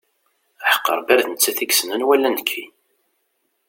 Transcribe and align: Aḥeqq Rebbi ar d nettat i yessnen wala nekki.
Aḥeqq 0.65 0.87
Rebbi 0.97 1.11
ar 1.13 1.19
d 1.23 1.27
nettat 1.27 1.59
i 1.63 1.65
yessnen 1.69 2.05
wala 2.07 2.29
nekki. 2.29 2.63